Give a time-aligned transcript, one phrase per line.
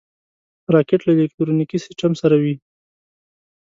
[0.73, 2.55] راکټ له الکترونیکي سیسټم سره وي